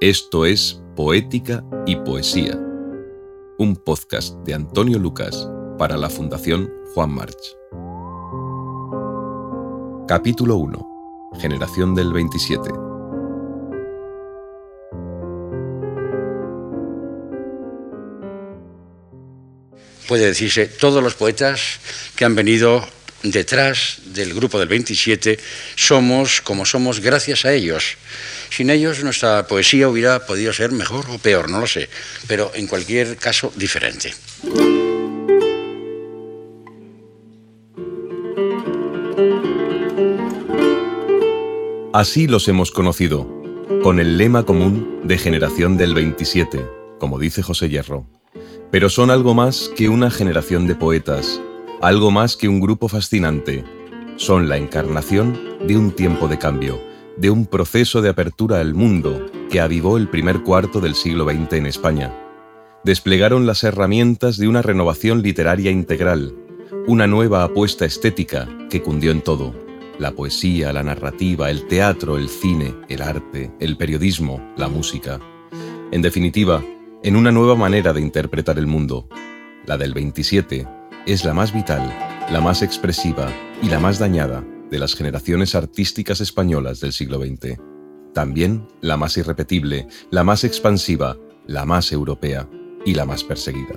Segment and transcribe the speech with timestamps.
[0.00, 2.54] Esto es Poética y Poesía,
[3.58, 7.36] un podcast de Antonio Lucas para la Fundación Juan March.
[10.08, 11.32] Capítulo 1.
[11.38, 12.70] Generación del 27.
[20.08, 21.78] Puede decirse, todos los poetas
[22.16, 22.82] que han venido
[23.22, 25.38] detrás del grupo del 27
[25.76, 27.98] somos como somos gracias a ellos.
[28.50, 31.88] Sin ellos nuestra poesía hubiera podido ser mejor o peor, no lo sé,
[32.26, 34.12] pero en cualquier caso diferente.
[41.92, 43.28] Así los hemos conocido,
[43.82, 46.64] con el lema común de generación del 27,
[46.98, 48.06] como dice José Hierro.
[48.70, 51.40] Pero son algo más que una generación de poetas,
[51.80, 53.64] algo más que un grupo fascinante.
[54.16, 59.26] Son la encarnación de un tiempo de cambio, de un proceso de apertura al mundo
[59.50, 62.14] que avivó el primer cuarto del siglo XX en España.
[62.84, 66.34] Desplegaron las herramientas de una renovación literaria integral,
[66.86, 69.54] una nueva apuesta estética que cundió en todo.
[69.98, 75.20] La poesía, la narrativa, el teatro, el cine, el arte, el periodismo, la música.
[75.92, 76.64] En definitiva,
[77.02, 79.08] en una nueva manera de interpretar el mundo,
[79.66, 80.66] la del 27,
[81.06, 81.82] es la más vital,
[82.30, 83.28] la más expresiva
[83.62, 87.58] y la más dañada de las generaciones artísticas españolas del siglo XX.
[88.14, 92.48] También la más irrepetible, la más expansiva, la más europea
[92.84, 93.74] y la más perseguida.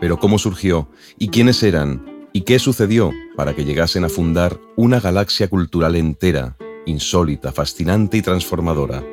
[0.00, 0.88] Pero ¿cómo surgió?
[1.18, 2.28] ¿Y quiénes eran?
[2.32, 8.22] ¿Y qué sucedió para que llegasen a fundar una galaxia cultural entera, insólita, fascinante y
[8.22, 9.04] transformadora?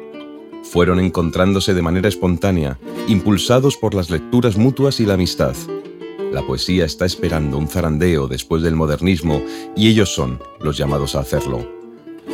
[0.63, 5.55] Fueron encontrándose de manera espontánea, impulsados por las lecturas mutuas y la amistad,
[6.31, 9.41] la poesía está esperando un zarandeo después del modernismo
[9.75, 11.67] y ellos son los llamados a hacerlo.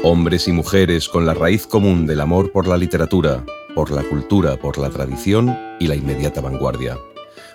[0.03, 4.57] Hombres y mujeres con la raíz común del amor por la literatura, por la cultura,
[4.57, 6.97] por la tradición y la inmediata vanguardia.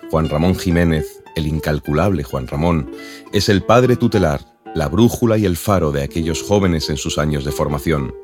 [0.09, 2.89] Juan Ramón Jiménez, el incalculable Juan Ramón,
[3.33, 4.41] es el padre tutelar,
[4.73, 8.15] la brújula y el faro de aquellos jóvenes en sus años de formación.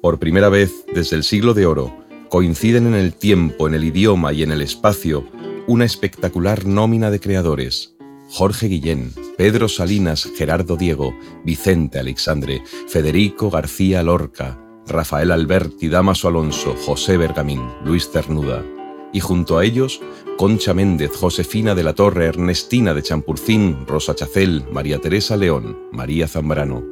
[0.00, 1.94] Por primera vez desde el siglo de oro,
[2.30, 5.26] coinciden en el tiempo, en el idioma y en el espacio
[5.70, 7.94] una espectacular nómina de creadores.
[8.28, 16.74] Jorge Guillén, Pedro Salinas, Gerardo Diego, Vicente Alexandre, Federico García Lorca, Rafael Alberti, Damaso Alonso,
[16.84, 18.64] José Bergamín, Luis Cernuda.
[19.12, 20.00] Y junto a ellos,
[20.36, 26.26] Concha Méndez, Josefina de la Torre, Ernestina de Champurcín, Rosa Chacel, María Teresa León, María
[26.26, 26.82] Zambrano.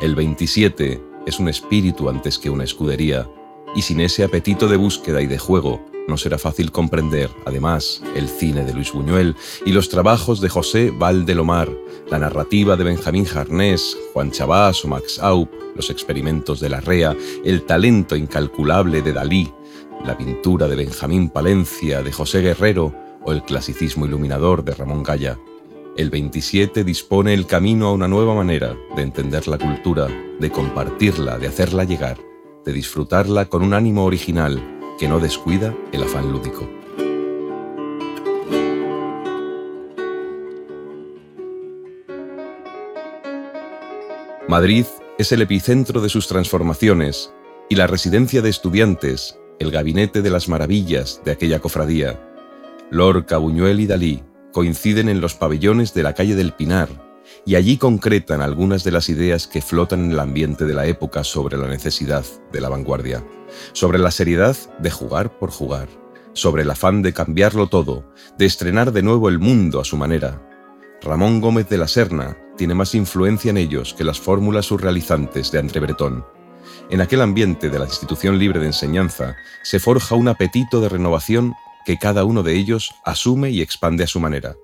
[0.00, 3.28] El 27 es un espíritu antes que una escudería,
[3.74, 8.28] y sin ese apetito de búsqueda y de juego, no será fácil comprender, además, el
[8.28, 11.70] cine de Luis Buñuel y los trabajos de José Valdelomar,
[12.10, 17.62] la narrativa de Benjamín Jarnés, Juan Chabás o Max Aup, los experimentos de Larrea, el
[17.62, 19.52] talento incalculable de Dalí,
[20.04, 22.92] la pintura de Benjamín Palencia, de José Guerrero
[23.24, 25.38] o el clasicismo iluminador de Ramón Gaya.
[25.96, 30.08] El 27 dispone el camino a una nueva manera de entender la cultura,
[30.40, 32.18] de compartirla, de hacerla llegar,
[32.64, 34.62] de disfrutarla con un ánimo original
[34.98, 36.68] que no descuida el afán lúdico.
[44.48, 44.84] Madrid
[45.18, 47.32] es el epicentro de sus transformaciones
[47.68, 52.20] y la residencia de estudiantes, el gabinete de las maravillas de aquella cofradía.
[52.90, 57.11] Lorca, Buñuel y Dalí coinciden en los pabellones de la calle del Pinar
[57.44, 61.24] y allí concretan algunas de las ideas que flotan en el ambiente de la época
[61.24, 63.22] sobre la necesidad de la vanguardia
[63.72, 65.88] sobre la seriedad de jugar por jugar,
[66.32, 68.04] sobre el afán de cambiarlo todo,
[68.38, 70.40] de estrenar de nuevo el mundo a su manera.
[71.02, 75.58] Ramón Gómez de la Serna tiene más influencia en ellos que las fórmulas surrealizantes de
[75.58, 76.24] André Breton.
[76.90, 81.54] En aquel ambiente de la institución libre de enseñanza se forja un apetito de renovación
[81.84, 84.54] que cada uno de ellos asume y expande a su manera.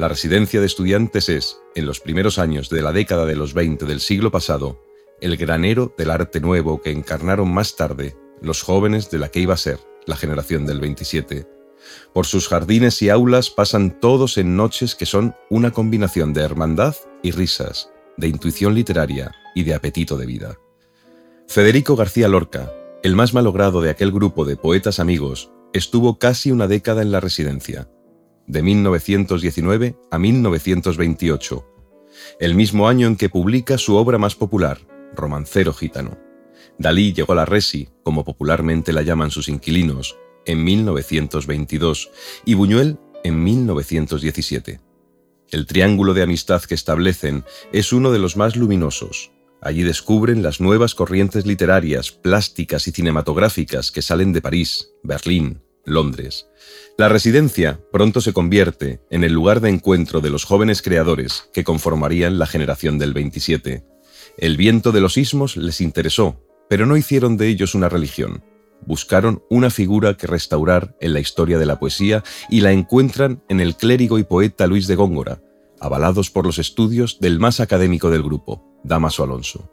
[0.00, 3.84] La residencia de estudiantes es, en los primeros años de la década de los 20
[3.84, 4.82] del siglo pasado,
[5.20, 9.52] el granero del arte nuevo que encarnaron más tarde los jóvenes de la que iba
[9.52, 11.46] a ser la generación del 27.
[12.14, 16.96] Por sus jardines y aulas pasan todos en noches que son una combinación de hermandad
[17.22, 20.56] y risas, de intuición literaria y de apetito de vida.
[21.46, 22.72] Federico García Lorca,
[23.02, 27.20] el más malogrado de aquel grupo de poetas amigos, estuvo casi una década en la
[27.20, 27.90] residencia,
[28.50, 31.66] de 1919 a 1928,
[32.40, 34.80] el mismo año en que publica su obra más popular,
[35.14, 36.18] Romancero Gitano.
[36.76, 40.16] Dalí llegó a la Resi, como popularmente la llaman sus inquilinos,
[40.46, 42.10] en 1922
[42.44, 44.80] y Buñuel en 1917.
[45.50, 49.30] El triángulo de amistad que establecen es uno de los más luminosos,
[49.62, 56.46] Allí descubren las nuevas corrientes literarias, plásticas y cinematográficas que salen de París, Berlín, Londres.
[57.00, 61.64] La residencia pronto se convierte en el lugar de encuentro de los jóvenes creadores que
[61.64, 63.86] conformarían la generación del 27.
[64.36, 68.44] El viento de los ismos les interesó, pero no hicieron de ellos una religión.
[68.84, 73.60] Buscaron una figura que restaurar en la historia de la poesía y la encuentran en
[73.60, 75.40] el clérigo y poeta Luis de Góngora,
[75.80, 79.72] avalados por los estudios del más académico del grupo, Damaso Alonso.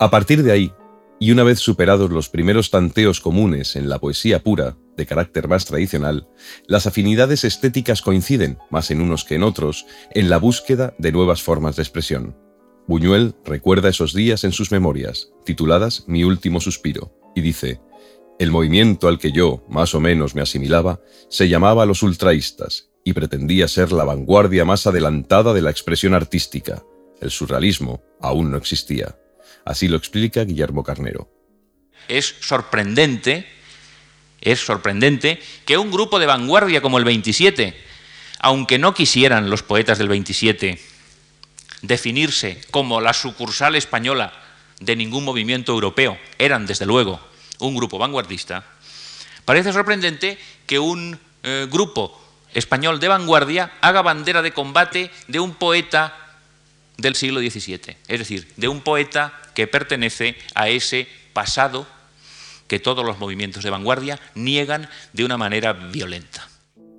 [0.00, 0.72] A partir de ahí,
[1.20, 5.64] y una vez superados los primeros tanteos comunes en la poesía pura, de carácter más
[5.64, 6.28] tradicional,
[6.66, 11.42] las afinidades estéticas coinciden, más en unos que en otros, en la búsqueda de nuevas
[11.42, 12.36] formas de expresión.
[12.86, 17.80] Buñuel recuerda esos días en sus memorias, tituladas Mi último suspiro, y dice,
[18.38, 23.12] El movimiento al que yo, más o menos, me asimilaba, se llamaba los ultraístas, y
[23.12, 26.82] pretendía ser la vanguardia más adelantada de la expresión artística.
[27.20, 29.16] El surrealismo aún no existía.
[29.64, 31.30] Así lo explica Guillermo Carnero.
[32.08, 33.46] Es sorprendente,
[34.44, 37.74] es sorprendente que un grupo de vanguardia como el 27,
[38.38, 40.78] aunque no quisieran los poetas del 27
[41.82, 44.32] definirse como la sucursal española
[44.80, 47.20] de ningún movimiento europeo, eran desde luego
[47.58, 48.64] un grupo vanguardista,
[49.44, 52.20] parece sorprendente que un eh, grupo
[52.54, 56.16] español de vanguardia haga bandera de combate de un poeta
[56.96, 61.86] del siglo XVII, es decir, de un poeta que pertenece a ese pasado
[62.66, 66.48] que todos los movimientos de vanguardia niegan de una manera violenta.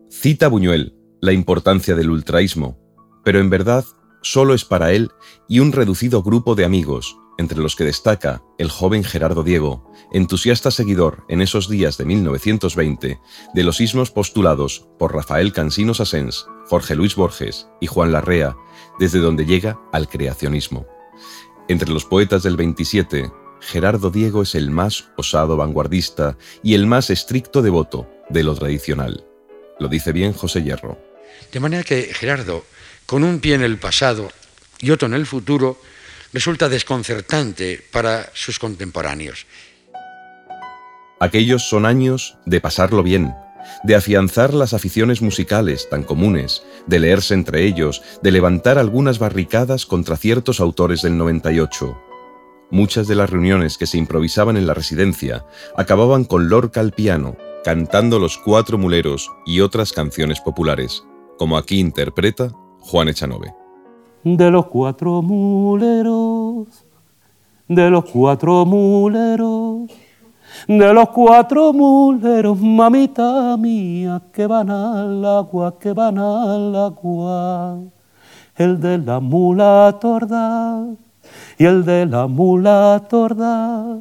[0.10, 0.94] Cita Buñuel
[1.26, 2.78] la importancia del ultraísmo,
[3.24, 3.84] pero en verdad
[4.22, 5.10] solo es para él
[5.50, 10.70] y un reducido grupo de amigos, entre los que destaca el joven Gerardo Diego, entusiasta
[10.70, 13.20] seguidor en esos días de 1920
[13.54, 18.56] de los ismos postulados por Rafael Cansino Sassens, Jorge Luis Borges y Juan Larrea,
[19.00, 20.86] desde donde llega al creacionismo.
[21.68, 23.32] Entre los poetas del 27,
[23.62, 29.26] Gerardo Diego es el más osado vanguardista y el más estricto devoto de lo tradicional.
[29.80, 30.98] Lo dice bien José Hierro.
[31.52, 32.64] De manera que Gerardo,
[33.06, 34.30] con un pie en el pasado
[34.80, 35.78] y otro en el futuro,
[36.34, 39.46] resulta desconcertante para sus contemporáneos.
[41.20, 43.34] Aquellos son años de pasarlo bien,
[43.84, 49.86] de afianzar las aficiones musicales tan comunes, de leerse entre ellos, de levantar algunas barricadas
[49.86, 51.98] contra ciertos autores del 98.
[52.72, 55.46] Muchas de las reuniones que se improvisaban en la residencia
[55.78, 61.06] acababan con Lorca al piano, cantando Los Cuatro Muleros y otras canciones populares,
[61.38, 63.54] como aquí interpreta Juan Echanove.
[64.24, 66.68] De los cuatro muleros,
[67.68, 69.92] de los cuatro muleros,
[70.68, 77.80] de los cuatro muleros, mamita mía, que van al agua, que van al agua.
[78.56, 80.88] El de la mula torda
[81.58, 84.00] y el de la mula torda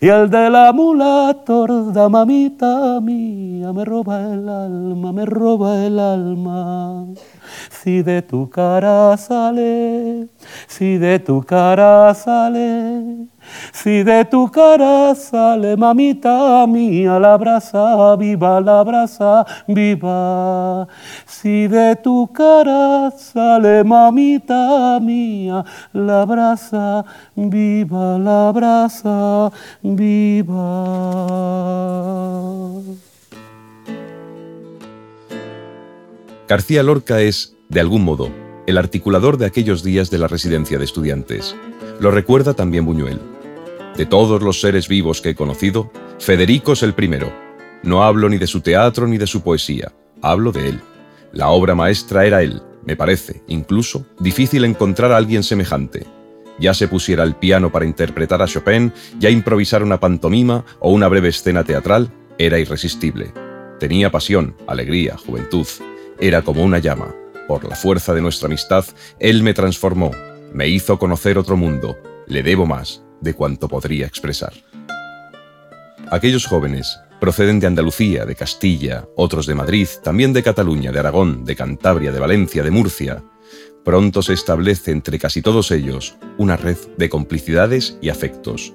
[0.00, 5.98] y el de la mula torda, mamita mía, me roba el alma, me roba el
[5.98, 7.06] alma.
[7.70, 10.28] Si de tu cara sale,
[10.68, 13.26] si de tu cara sale,
[13.72, 20.86] si de tu cara sale, mamita mía, la brasa viva, la brasa viva.
[21.26, 27.04] Si de tu cara sale, mamita mía, la brasa
[27.34, 29.50] viva, la brasa
[29.82, 30.70] viva.
[36.48, 38.28] García Lorca es, de algún modo,
[38.66, 41.54] el articulador de aquellos días de la residencia de estudiantes.
[42.00, 43.20] Lo recuerda también Buñuel.
[44.00, 47.30] De todos los seres vivos que he conocido, Federico es el primero.
[47.82, 49.92] No hablo ni de su teatro ni de su poesía,
[50.22, 50.80] hablo de él.
[51.34, 56.06] La obra maestra era él, me parece, incluso, difícil encontrar a alguien semejante.
[56.58, 61.06] Ya se pusiera al piano para interpretar a Chopin, ya improvisar una pantomima o una
[61.06, 63.34] breve escena teatral, era irresistible.
[63.78, 65.66] Tenía pasión, alegría, juventud.
[66.18, 67.14] Era como una llama.
[67.46, 68.86] Por la fuerza de nuestra amistad,
[69.18, 70.10] él me transformó,
[70.54, 71.98] me hizo conocer otro mundo.
[72.26, 74.52] Le debo más de cuanto podría expresar.
[76.10, 81.44] Aquellos jóvenes proceden de Andalucía, de Castilla, otros de Madrid, también de Cataluña, de Aragón,
[81.44, 83.22] de Cantabria, de Valencia, de Murcia.
[83.84, 88.72] Pronto se establece entre casi todos ellos una red de complicidades y afectos,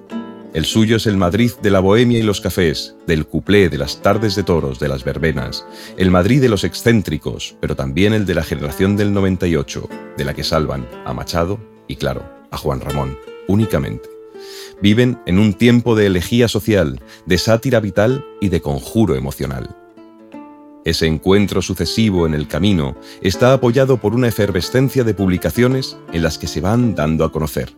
[0.56, 4.00] el suyo es el Madrid de la bohemia y los cafés, del cuplé, de las
[4.00, 5.66] tardes de toros, de las verbenas,
[5.98, 9.86] el Madrid de los excéntricos, pero también el de la generación del 98,
[10.16, 14.15] de la que salvan a Machado y, claro, a Juan Ramón, únicamente.
[14.82, 19.74] Viven en un tiempo de elegía social, de sátira vital y de conjuro emocional.
[20.84, 26.38] Ese encuentro sucesivo en el camino está apoyado por una efervescencia de publicaciones en las
[26.38, 27.72] que se van dando a conocer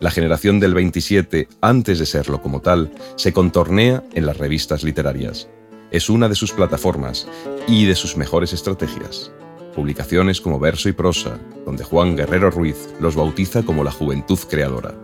[0.00, 5.48] La generación del 27, antes de serlo como tal, se contornea en las revistas literarias.
[5.90, 7.26] Es una de sus plataformas
[7.66, 9.32] y de sus mejores estrategias.
[9.74, 14.94] Publicaciones como Verso y Prosa, donde Juan Guerrero Ruiz los bautiza como la juventud creadora.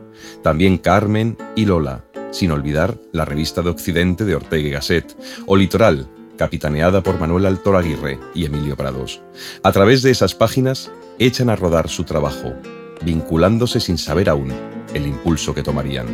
[0.43, 5.57] También Carmen y Lola, sin olvidar la revista de Occidente de Ortega y Gasset, o
[5.57, 9.21] Litoral, capitaneada por Manuel Altor Aguirre y Emilio Prados.
[9.63, 12.55] A través de esas páginas echan a rodar su trabajo,
[13.03, 14.53] vinculándose sin saber aún
[14.95, 16.07] el impulso que tomarían.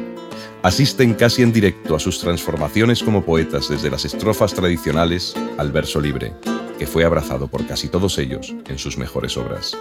[0.62, 6.00] Asisten casi en directo a sus transformaciones como poetas desde las estrofas tradicionales al verso
[6.00, 6.32] libre,
[6.78, 9.76] que fue abrazado por casi todos ellos en sus mejores obras.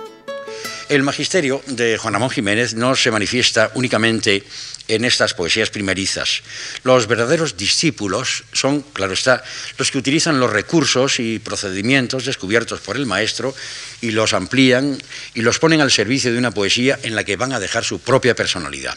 [0.88, 4.44] El magisterio de Juan Ramón Jiménez no se manifiesta únicamente
[4.88, 6.44] en estas poesías primerizas.
[6.84, 9.44] Los verdaderos discípulos son, claro está,
[9.80, 13.56] los que utilizan los recursos y procedimientos descubiertos por el maestro
[14.02, 14.98] y los amplían
[15.34, 18.00] y los ponen al servicio de una poesía en la que van a dejar su
[18.00, 18.96] propia personalidad.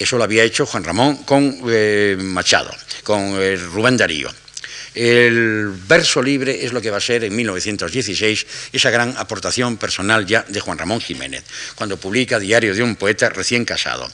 [0.00, 4.30] Eso lo había hecho Juan Ramón con eh, Machado, con eh, Rubén Darío.
[4.94, 10.26] El verso libre es lo que va a ser en 1916 esa gran aportación personal
[10.26, 11.44] ya de Juan Ramón Jiménez,
[11.76, 14.10] cuando publica Diario de un poeta recién casado.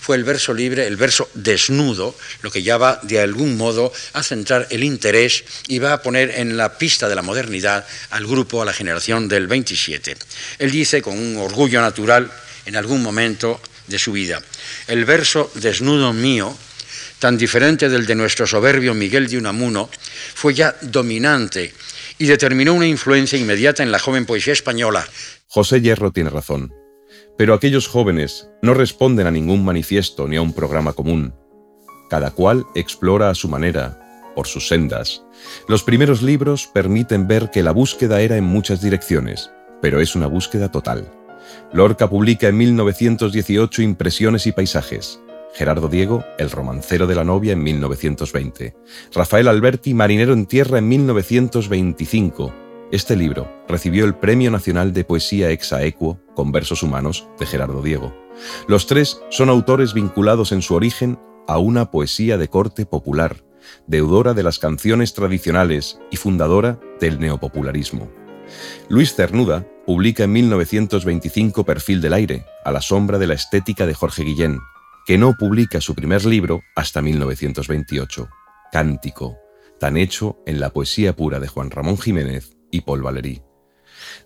[0.00, 4.22] Fue el verso libre, el verso desnudo, lo que ya va de algún modo a
[4.22, 8.60] centrar el interés y va a poner en la pista de la modernidad al grupo,
[8.60, 10.16] a la generación del 27.
[10.58, 12.30] Él dice con un orgullo natural
[12.66, 14.42] en algún momento de su vida,
[14.86, 16.56] el verso desnudo mío
[17.18, 19.88] tan diferente del de nuestro soberbio Miguel de Unamuno,
[20.34, 21.72] fue ya dominante
[22.18, 25.06] y determinó una influencia inmediata en la joven poesía española.
[25.46, 26.72] José Hierro tiene razón,
[27.36, 31.34] pero aquellos jóvenes no responden a ningún manifiesto ni a un programa común.
[32.10, 34.00] Cada cual explora a su manera,
[34.34, 35.24] por sus sendas.
[35.66, 39.50] Los primeros libros permiten ver que la búsqueda era en muchas direcciones,
[39.82, 41.12] pero es una búsqueda total.
[41.72, 45.20] Lorca publica en 1918 Impresiones y Paisajes,
[45.54, 48.76] Gerardo Diego, El romancero de la novia en 1920.
[49.12, 52.54] Rafael Alberti, Marinero en tierra en 1925.
[52.90, 57.82] Este libro recibió el Premio Nacional de Poesía Ex Aequo con versos humanos de Gerardo
[57.82, 58.14] Diego.
[58.66, 63.44] Los tres son autores vinculados en su origen a una poesía de corte popular,
[63.86, 68.10] deudora de las canciones tradicionales y fundadora del neopopularismo.
[68.88, 73.94] Luis Cernuda publica en 1925 Perfil del aire, a la sombra de la estética de
[73.94, 74.60] Jorge Guillén,
[75.08, 78.28] que no publica su primer libro hasta 1928,
[78.70, 79.38] Cántico,
[79.80, 83.40] tan hecho en la poesía pura de Juan Ramón Jiménez y Paul Valéry.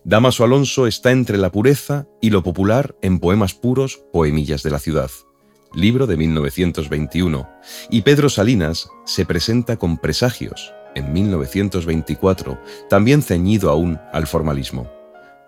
[0.02, 4.80] Damaso Alonso está entre la pureza y lo popular en poemas puros, Poemillas de la
[4.80, 5.12] ciudad,
[5.72, 7.48] libro de 1921,
[7.88, 12.60] y Pedro Salinas se presenta con Presagios, en 1924,
[12.90, 14.90] también ceñido aún al formalismo.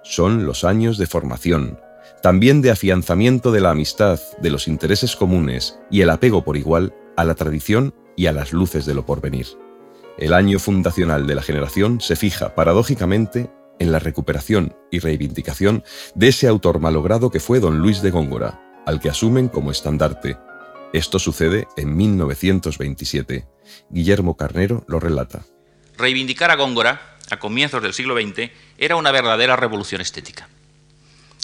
[0.05, 1.81] Son los años de formación,
[2.23, 6.95] también de afianzamiento de la amistad, de los intereses comunes y el apego por igual
[7.17, 9.47] a la tradición y a las luces de lo porvenir.
[10.17, 15.83] El año fundacional de la generación se fija, paradójicamente, en la recuperación y reivindicación
[16.15, 20.37] de ese autor malogrado que fue don Luis de Góngora, al que asumen como estandarte.
[20.93, 23.47] Esto sucede en 1927.
[23.91, 25.45] Guillermo Carnero lo relata.
[25.97, 30.49] Reivindicar a Góngora, a comienzos del siglo XX, era una verdadera revolución estética.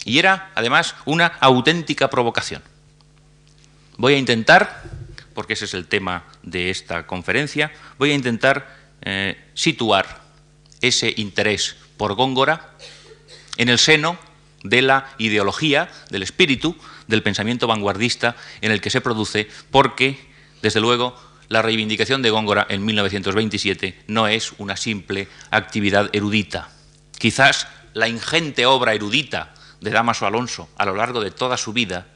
[0.04, 2.62] Y era, además, una auténtica provocación.
[3.96, 4.82] Voy a intentar,
[5.34, 10.20] porque ese es el tema de esta conferencia, voy a intentar eh, situar
[10.80, 12.70] ese interés por Góngora
[13.56, 14.18] en el seno
[14.62, 20.18] de la ideología, del espíritu, del pensamiento vanguardista en el que se produce, porque,
[20.62, 21.14] desde luego,
[21.48, 26.70] la reivindicación de Góngora en 1927 no es una simple actividad erudita.
[27.18, 32.06] Quizás la ingente obra erudita de Damaso Alonso a lo largo de toda su vida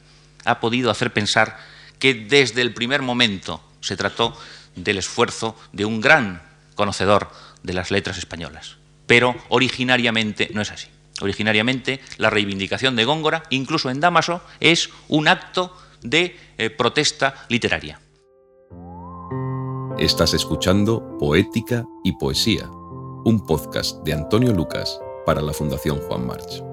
[0.45, 1.57] ha podido hacer pensar
[1.99, 4.37] que desde el primer momento se trató
[4.77, 6.43] del esfuerzo de un gran
[6.75, 7.31] conocedor
[7.63, 8.77] de las letras españolas.
[9.07, 10.89] Pero originariamente no es así.
[11.21, 18.01] Originariamente la reivindicación de Góngora, incluso en Damaso, es un acto de eh, protesta literaria.
[19.99, 26.64] Estás escuchando Poética y Poesía, un podcast de Antonio Lucas para la Fundación Juan March.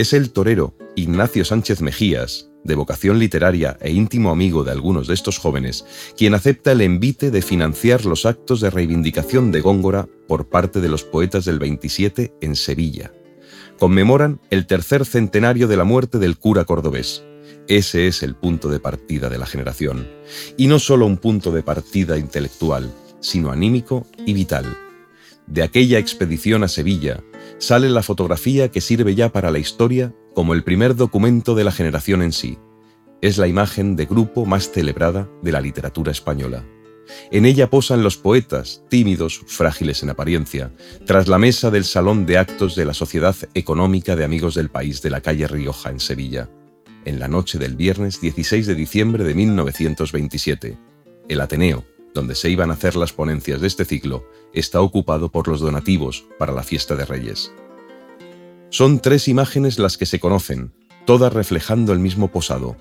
[0.00, 5.12] Es el torero Ignacio Sánchez Mejías, de vocación literaria e íntimo amigo de algunos de
[5.12, 5.84] estos jóvenes,
[6.16, 10.88] quien acepta el envite de financiar los actos de reivindicación de Góngora por parte de
[10.88, 13.12] los poetas del 27 en Sevilla.
[13.78, 17.22] Conmemoran el tercer centenario de la muerte del cura cordobés.
[17.68, 20.08] Ese es el punto de partida de la generación.
[20.56, 22.90] Y no solo un punto de partida intelectual,
[23.20, 24.64] sino anímico y vital.
[25.46, 27.22] De aquella expedición a Sevilla,
[27.60, 31.70] sale la fotografía que sirve ya para la historia como el primer documento de la
[31.70, 32.58] generación en sí.
[33.20, 36.64] Es la imagen de grupo más celebrada de la literatura española.
[37.30, 40.72] En ella posan los poetas, tímidos, frágiles en apariencia,
[41.06, 45.02] tras la mesa del salón de actos de la Sociedad Económica de Amigos del País
[45.02, 46.48] de la calle Rioja, en Sevilla,
[47.04, 50.78] en la noche del viernes 16 de diciembre de 1927.
[51.28, 55.48] El Ateneo, donde se iban a hacer las ponencias de este ciclo, está ocupado por
[55.48, 57.52] los donativos para la fiesta de Reyes.
[58.70, 60.72] Son tres imágenes las que se conocen,
[61.06, 62.76] todas reflejando el mismo posado,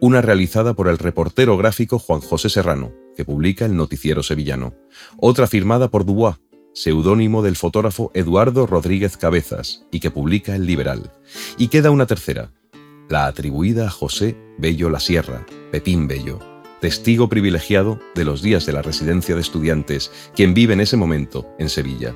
[0.00, 4.74] una realizada por el reportero gráfico Juan José Serrano, que publica el Noticiero Sevillano,
[5.18, 6.36] otra firmada por Dubois,
[6.72, 11.12] seudónimo del fotógrafo Eduardo Rodríguez Cabezas, y que publica El Liberal,
[11.56, 12.50] y queda una tercera,
[13.08, 16.40] la atribuida a José Bello La Sierra, Pepín Bello,
[16.84, 21.48] testigo privilegiado de los días de la residencia de estudiantes, quien vive en ese momento
[21.58, 22.14] en Sevilla.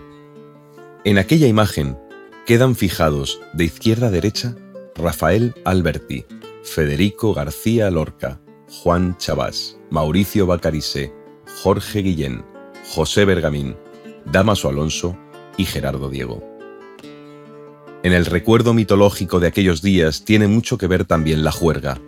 [1.05, 1.97] En aquella imagen
[2.45, 4.55] quedan fijados de izquierda a derecha
[4.95, 6.27] Rafael Alberti,
[6.63, 11.15] Federico García Lorca, Juan Chabás, Mauricio Bacarise,
[11.63, 12.45] Jorge Guillén,
[12.91, 13.75] José Bergamín,
[14.31, 15.17] Damaso Alonso
[15.57, 16.45] y Gerardo Diego.
[18.03, 22.03] En el recuerdo mitológico de aquellos días tiene mucho que ver también la juerga.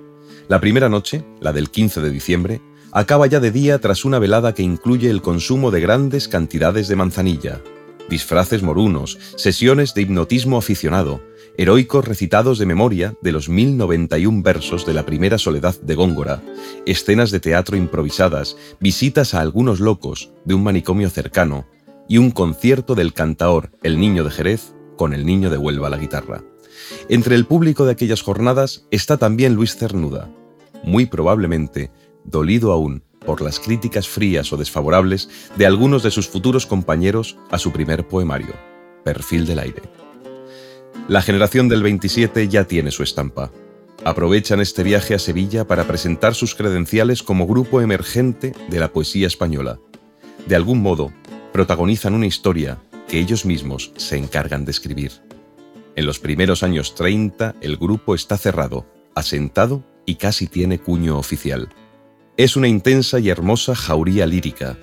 [0.50, 4.52] La primera noche, la del 15 de diciembre, acaba ya de día tras una velada
[4.52, 7.61] que incluye el consumo de grandes cantidades de manzanilla,
[8.09, 11.23] disfraces morunos, sesiones de hipnotismo aficionado,
[11.57, 16.42] heroicos recitados de memoria de los 1091 versos de la primera soledad de Góngora,
[16.85, 21.69] escenas de teatro improvisadas, visitas a algunos locos de un manicomio cercano
[22.09, 25.90] y un concierto del cantaor El Niño de Jerez con el Niño de Huelva a
[25.90, 26.42] la guitarra.
[27.09, 30.28] Entre el público de aquellas jornadas está también Luis Cernuda,
[30.83, 31.91] muy probablemente
[32.25, 37.59] dolido aún por las críticas frías o desfavorables de algunos de sus futuros compañeros a
[37.59, 38.55] su primer poemario,
[39.05, 39.83] Perfil del Aire.
[41.09, 43.51] La generación del 27 ya tiene su estampa.
[44.05, 49.27] Aprovechan este viaje a Sevilla para presentar sus credenciales como grupo emergente de la poesía
[49.27, 49.79] española.
[50.47, 51.12] De algún modo,
[51.53, 55.12] protagonizan una historia que ellos mismos se encargan de escribir.
[55.97, 61.68] En los primeros años 30 el grupo está cerrado, asentado y casi tiene cuño oficial.
[62.37, 64.77] Es una intensa y hermosa jauría lírica.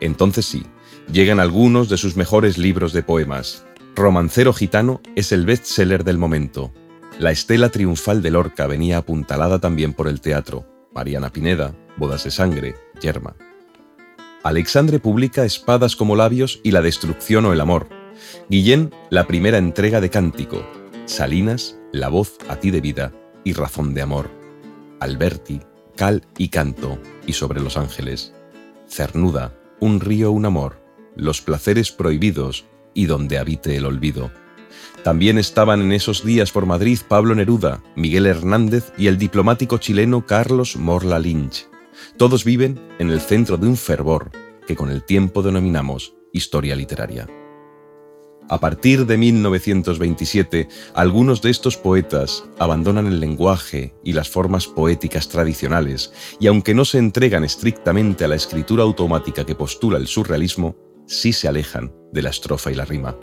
[0.00, 0.64] Entonces sí,
[1.12, 6.72] llegan algunos de sus mejores libros de poemas, Romancero Gitano es el bestseller del momento.
[7.18, 10.66] La estela triunfal de Lorca venía apuntalada también por el teatro.
[10.94, 13.36] Mariana Pineda, Bodas de Sangre, Yerma.
[14.42, 17.88] Alexandre publica Espadas como labios y La destrucción o el amor.
[18.48, 20.66] Guillén, la primera entrega de Cántico.
[21.04, 23.12] Salinas, La voz a ti de vida
[23.44, 24.41] y Razón de amor.
[25.02, 25.60] Alberti,
[25.96, 28.32] Cal y canto y sobre los ángeles.
[28.88, 30.80] Cernuda, Un río, un amor.
[31.16, 34.30] Los placeres prohibidos y donde habite el olvido.
[35.02, 40.24] También estaban en esos días por Madrid Pablo Neruda, Miguel Hernández y el diplomático chileno
[40.24, 41.66] Carlos Morla Lynch.
[42.16, 44.30] Todos viven en el centro de un fervor
[44.66, 47.26] que con el tiempo denominamos historia literaria.
[48.52, 55.30] A partir de 1927, algunos de estos poetas abandonan el lenguaje y las formas poéticas
[55.30, 60.76] tradicionales, y aunque no se entregan estrictamente a la escritura automática que postula el surrealismo,
[61.06, 63.16] sí se alejan de la estrofa y la rima.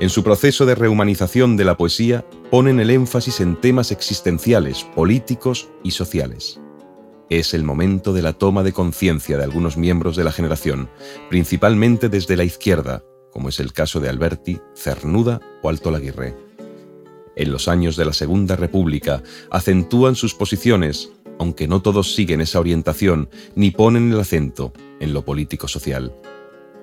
[0.00, 5.68] En su proceso de rehumanización de la poesía ponen el énfasis en temas existenciales, políticos
[5.84, 6.60] y sociales.
[7.30, 10.90] Es el momento de la toma de conciencia de algunos miembros de la generación,
[11.30, 13.04] principalmente desde la izquierda,
[13.36, 16.34] como es el caso de Alberti, Cernuda o Alto Laguirre.
[17.36, 22.60] En los años de la Segunda República acentúan sus posiciones, aunque no todos siguen esa
[22.60, 26.14] orientación ni ponen el acento en lo político-social.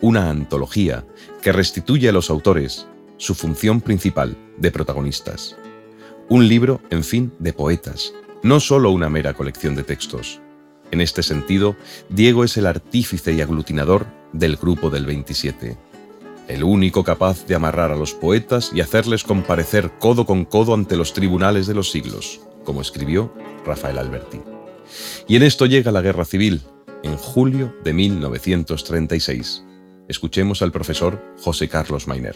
[0.00, 1.04] Una antología
[1.42, 5.56] que restituye a los autores su función principal de protagonistas.
[6.28, 10.40] Un libro, en fin, de poetas, no solo una mera colección de textos.
[10.90, 11.76] En este sentido,
[12.08, 15.76] Diego es el artífice y aglutinador del Grupo del 27,
[16.50, 20.96] el único capaz de amarrar a los poetas y hacerles comparecer codo con codo ante
[20.96, 23.32] los tribunales de los siglos, como escribió
[23.64, 24.40] Rafael Alberti.
[25.28, 26.62] Y en esto llega la guerra civil,
[27.04, 29.62] en julio de 1936.
[30.08, 32.34] Escuchemos al profesor José Carlos Mainer.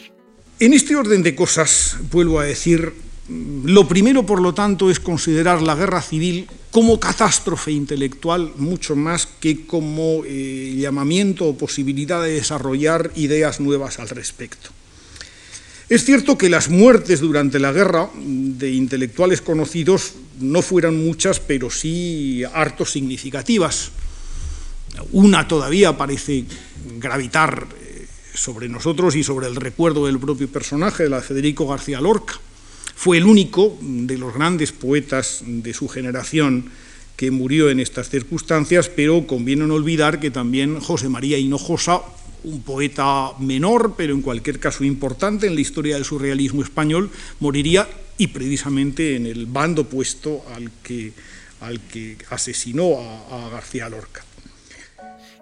[0.61, 2.95] En este orden de cosas, vuelvo a decir,
[3.29, 9.29] lo primero, por lo tanto, es considerar la guerra civil como catástrofe intelectual, mucho más
[9.39, 14.71] que como eh, llamamiento o posibilidad de desarrollar ideas nuevas al respecto.
[15.89, 21.71] Es cierto que las muertes durante la guerra de intelectuales conocidos no fueron muchas, pero
[21.71, 23.93] sí harto significativas.
[25.13, 26.45] Una todavía parece
[26.99, 32.01] gravitar eh, sobre nosotros y sobre el recuerdo del propio personaje, la de Federico García
[32.01, 32.41] Lorca.
[32.95, 36.71] Fue el único de los grandes poetas de su generación
[37.17, 42.03] que murió en estas circunstancias, pero conviene no olvidar que también José María Hinojosa,
[42.45, 47.89] un poeta menor, pero en cualquier caso importante en la historia del surrealismo español, moriría
[48.19, 51.13] y precisamente en el bando opuesto al que,
[51.61, 54.25] al que asesinó a, a García Lorca.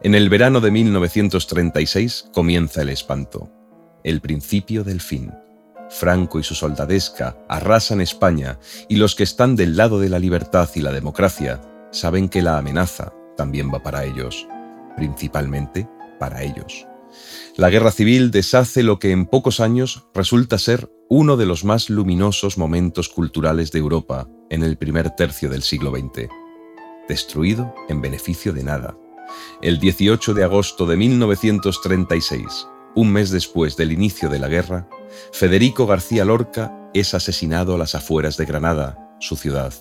[0.03, 3.51] En el verano de 1936 comienza el espanto,
[4.05, 5.31] el principio del fin.
[5.93, 10.69] Franco y su soldadesca arrasan España y los que están del lado de la libertad
[10.75, 14.47] y la democracia saben que la amenaza también va para ellos,
[14.97, 16.87] principalmente para ellos.
[17.57, 21.91] La guerra civil deshace lo que en pocos años resulta ser uno de los más
[21.91, 26.29] luminosos momentos culturales de Europa en el primer tercio del siglo XX.
[27.07, 28.97] Destruido en beneficio de nada,
[29.61, 34.89] el 18 de agosto de 1936, un mes después del inicio de la guerra,
[35.33, 39.73] Federico García Lorca es asesinado a las afueras de Granada, su ciudad.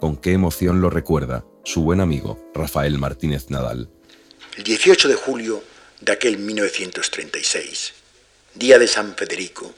[0.00, 3.88] Con qué emoción lo recuerda su buen amigo Rafael Martínez Nadal.
[4.56, 5.62] El 18 de julio
[6.00, 7.94] de aquel 1936,
[8.54, 9.72] día de San Federico,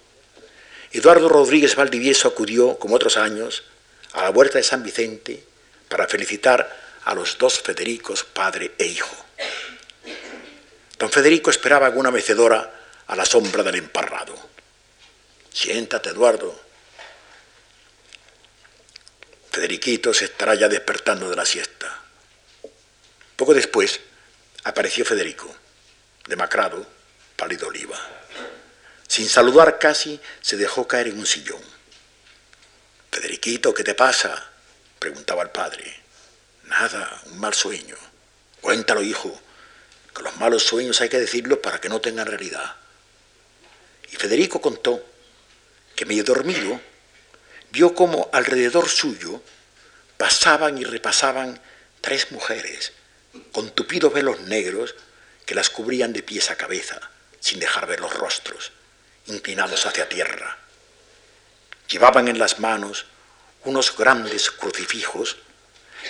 [0.93, 3.65] Eduardo Rodríguez Valdivieso acudió, como otros años,
[4.12, 5.45] a la huerta de San Vicente
[5.89, 6.69] para felicitar
[7.05, 9.26] a los dos Federicos, padre e hijo.
[10.98, 12.72] Don Federico esperaba alguna mecedora
[13.06, 14.35] a la sombra del emparrado.
[15.52, 16.59] Siéntate, Eduardo.
[19.50, 22.02] Federiquito se estará ya despertando de la siesta.
[23.37, 24.00] Poco después
[24.64, 25.54] apareció Federico,
[26.26, 26.87] demacrado,
[27.37, 27.98] pálido oliva.
[29.06, 31.62] Sin saludar casi, se dejó caer en un sillón.
[33.11, 34.50] Federiquito, ¿qué te pasa?
[34.98, 36.02] preguntaba el padre.
[36.64, 37.96] Nada, un mal sueño.
[38.61, 39.40] Cuéntalo, hijo,
[40.16, 42.76] que los malos sueños hay que decirlos para que no tengan realidad.
[44.11, 45.05] Y Federico contó
[45.94, 46.81] que medio dormido
[47.70, 49.42] vio como alrededor suyo
[50.16, 51.61] pasaban y repasaban
[52.00, 52.92] tres mujeres
[53.52, 54.94] con tupidos velos negros
[55.44, 56.98] que las cubrían de pies a cabeza,
[57.38, 58.72] sin dejar ver los rostros,
[59.26, 60.57] inclinados hacia tierra.
[61.88, 63.07] Llevaban en las manos
[63.64, 65.37] unos grandes crucifijos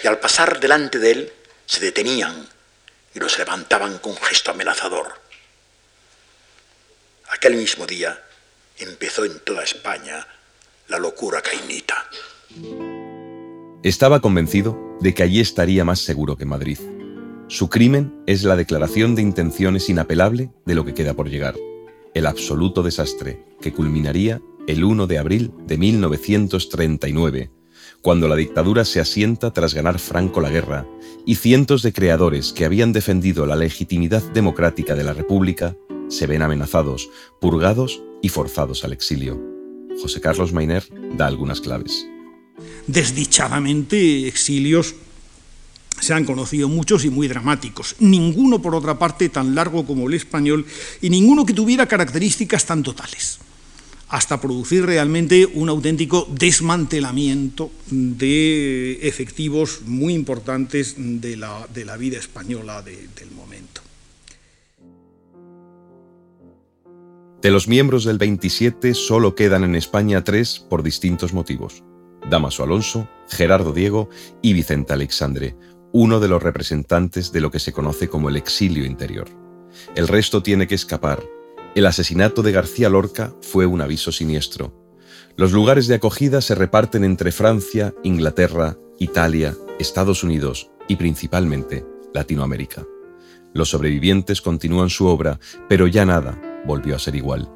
[0.02, 1.32] y al pasar delante de él
[1.66, 2.48] se detenían
[3.16, 5.06] y los levantaban con gesto amenazador.
[7.30, 8.20] Aquel mismo día
[8.78, 10.26] empezó en toda España
[10.88, 12.06] la locura cainita.
[13.82, 16.78] Estaba convencido de que allí estaría más seguro que Madrid.
[17.48, 21.54] Su crimen es la declaración de intenciones inapelable de lo que queda por llegar,
[22.12, 27.50] el absoluto desastre que culminaría el 1 de abril de 1939,
[28.06, 30.86] cuando la dictadura se asienta tras ganar Franco la guerra
[31.24, 35.74] y cientos de creadores que habían defendido la legitimidad democrática de la República
[36.08, 39.42] se ven amenazados, purgados y forzados al exilio.
[40.00, 40.84] José Carlos Mainer
[41.16, 42.06] da algunas claves.
[42.86, 44.94] Desdichadamente, exilios
[45.98, 47.96] se han conocido muchos y muy dramáticos.
[47.98, 50.64] Ninguno, por otra parte, tan largo como el español
[51.02, 53.40] y ninguno que tuviera características tan totales
[54.08, 62.18] hasta producir realmente un auténtico desmantelamiento de efectivos muy importantes de la, de la vida
[62.18, 63.82] española del momento.
[67.42, 71.84] De los miembros del 27 solo quedan en España tres por distintos motivos.
[72.28, 74.08] Damaso Alonso, Gerardo Diego
[74.42, 75.54] y Vicente Alexandre,
[75.92, 79.28] uno de los representantes de lo que se conoce como el exilio interior.
[79.94, 81.22] El resto tiene que escapar
[81.76, 84.72] el asesinato de García Lorca fue un aviso siniestro.
[85.36, 91.84] Los lugares de acogida se reparten entre Francia, Inglaterra, Italia, Estados Unidos y principalmente
[92.14, 92.86] Latinoamérica.
[93.52, 97.52] Los sobrevivientes continúan su obra, pero ya nada volvió a ser igual.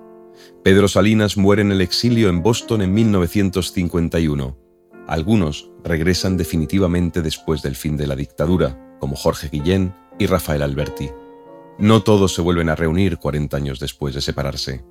[0.62, 4.58] Pedro Salinas muere en el exilio en Boston en 1951.
[5.06, 11.08] Algunos regresan definitivamente después del fin de la dictadura, como Jorge Guillén y Rafael Alberti.
[11.78, 14.84] No todos se vuelven a reunir 40 años después de separarse.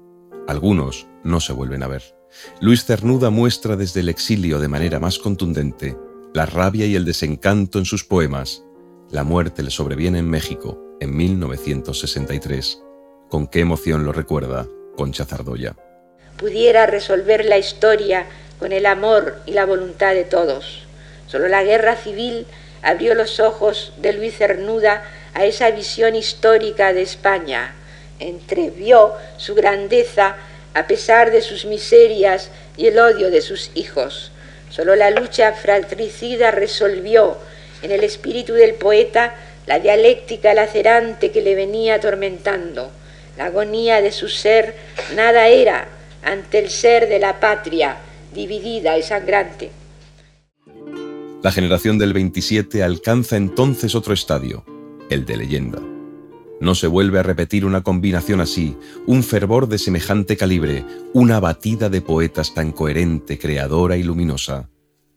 [0.47, 2.03] Algunos no se vuelven a ver.
[2.61, 5.95] Luis Cernuda muestra desde el exilio de manera más contundente
[6.33, 8.63] la rabia y el desencanto en sus poemas.
[9.09, 12.81] La muerte le sobreviene en México en 1963.
[13.29, 15.75] Con qué emoción lo recuerda Concha Zardoya.
[16.37, 18.27] Pudiera resolver la historia
[18.59, 20.83] con el amor y la voluntad de todos.
[21.27, 22.45] Solo la guerra civil
[22.81, 25.03] abrió los ojos de Luis Cernuda
[25.39, 27.73] a esa visión histórica de España.
[28.19, 30.35] Entrevió su grandeza
[30.73, 34.33] a pesar de sus miserias y el odio de sus hijos.
[34.69, 37.37] Solo la lucha fratricida resolvió
[37.81, 39.33] en el espíritu del poeta
[39.65, 42.91] la dialéctica lacerante que le venía atormentando.
[43.37, 44.75] La agonía de su ser
[45.15, 45.87] nada era
[46.21, 47.95] ante el ser de la patria
[48.33, 49.71] dividida y sangrante.
[51.41, 54.65] La generación del 27 alcanza entonces otro estadio,
[55.09, 55.79] el de leyenda.
[56.61, 58.75] No se vuelve a repetir una combinación así,
[59.07, 64.69] un fervor de semejante calibre, una batida de poetas tan coherente, creadora y luminosa.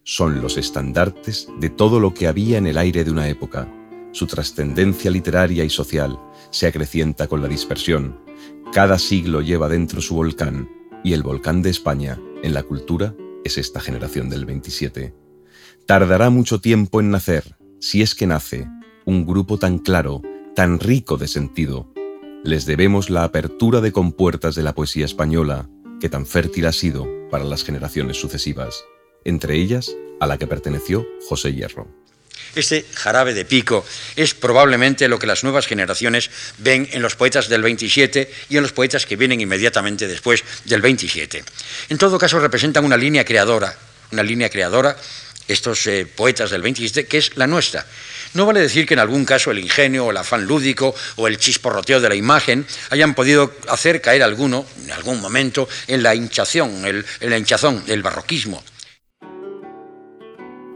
[0.05, 3.69] Son los estandartes de todo lo que había en el aire de una época.
[4.13, 6.19] Su trascendencia literaria y social
[6.51, 8.21] se acrecienta con la dispersión.
[8.73, 10.69] Cada siglo lleva dentro su volcán,
[11.03, 15.15] y el volcán de España, en la cultura, es esta generación del 27.
[15.87, 18.69] Tardará mucho tiempo en nacer, si es que nace,
[19.05, 20.23] un grupo tan claro,
[20.55, 21.89] tan rico de sentido.
[22.45, 25.69] Les debemos la apertura de compuertas de la poesía española,
[26.01, 28.85] que tan fértil ha sido para las generaciones sucesivas,
[29.25, 31.89] entre ellas a la que perteneció José Hierro.
[32.55, 33.85] Este jarabe de pico
[34.17, 38.63] es probablemente lo que las nuevas generaciones ven en los poetas del 27 y en
[38.63, 41.45] los poetas que vienen inmediatamente después del 27.
[41.89, 43.75] En todo caso, representan una línea creadora,
[44.11, 44.97] una línea creadora
[45.49, 47.87] estos eh, poetas del 27, que es la nuestra.
[48.35, 52.01] No vale decir que en algún caso el ingenio el afán lúdico o el chisporroteo
[52.01, 57.31] de la imagen hayan podido hacer caer alguno, en algún momento, en la hinchación, en
[57.31, 58.63] la hinchazón, el barroquismo.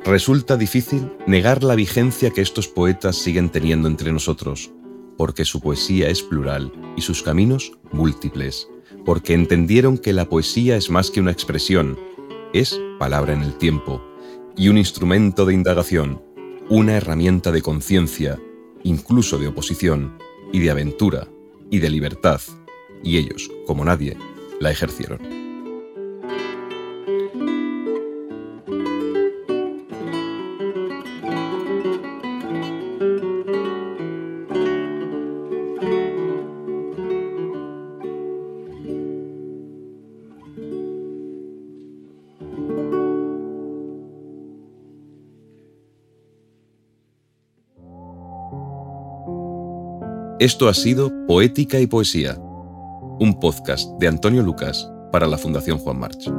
[0.04, 4.70] Resulta difícil negar la vigencia que estos poetas siguen teniendo entre nosotros,
[5.16, 8.68] porque su poesía es plural y sus caminos múltiples,
[9.04, 11.98] porque entendieron que la poesía es más que una expresión,
[12.52, 14.00] es palabra en el tiempo,
[14.56, 16.22] y un instrumento de indagación,
[16.68, 18.40] una herramienta de conciencia,
[18.82, 20.18] incluso de oposición,
[20.52, 21.28] y de aventura,
[21.70, 22.40] y de libertad,
[23.02, 24.16] y ellos, como nadie,
[24.60, 25.45] la ejercieron.
[50.38, 55.98] Esto ha sido Poética y Poesía, un podcast de Antonio Lucas para la Fundación Juan
[55.98, 56.30] March.